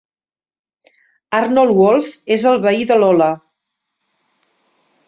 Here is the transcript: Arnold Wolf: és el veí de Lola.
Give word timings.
Arnold 1.41 1.75
Wolf: 1.81 2.09
és 2.37 2.47
el 2.55 2.59
veí 2.65 2.89
de 2.95 2.99
Lola. 3.05 3.31